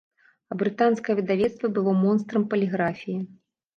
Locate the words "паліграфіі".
2.55-3.19